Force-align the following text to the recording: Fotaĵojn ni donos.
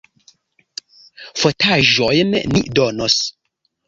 Fotaĵojn 1.41 2.31
ni 2.55 2.63
donos. 2.81 3.19